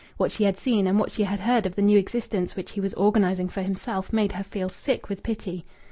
What 0.17 0.31
she 0.31 0.45
had 0.45 0.57
seen, 0.57 0.87
and 0.87 0.99
what 0.99 1.11
she 1.11 1.21
had 1.21 1.41
heard 1.41 1.67
of 1.67 1.75
the 1.75 1.81
new 1.83 1.95
existence 1.95 2.55
which 2.55 2.71
he 2.71 2.81
was 2.81 2.95
organizing 2.95 3.49
for 3.49 3.61
himself 3.61 4.11
made 4.11 4.31
her 4.31 4.43
feel 4.43 4.67
sick 4.67 5.09
with 5.09 5.21
pity. 5.21 5.63